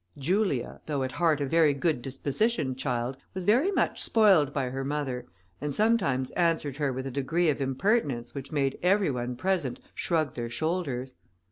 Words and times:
Julia, 0.17 0.81
though 0.87 1.03
at 1.03 1.11
heart 1.11 1.41
a 1.41 1.45
very 1.45 1.75
good 1.75 2.01
dispositioned 2.01 2.75
child, 2.79 3.17
was 3.35 3.45
very 3.45 3.69
much 3.71 4.01
spoiled 4.01 4.51
by 4.51 4.71
her 4.71 4.83
mother, 4.83 5.27
and 5.61 5.75
sometimes 5.75 6.31
answered 6.31 6.77
her 6.77 6.91
with 6.91 7.05
a 7.05 7.11
degree 7.11 7.49
of 7.51 7.61
impertinence 7.61 8.33
which 8.33 8.51
made 8.51 8.79
every 8.81 9.11
one 9.11 9.35
present 9.35 9.79
shrug 9.93 10.33
their 10.33 10.49
shoulders. 10.49 11.13